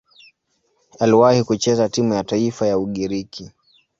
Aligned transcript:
Aliwahi 0.99 1.43
kucheza 1.43 1.89
timu 1.89 2.13
ya 2.13 2.23
taifa 2.23 2.67
ya 2.67 2.77
Ugiriki. 2.77 3.51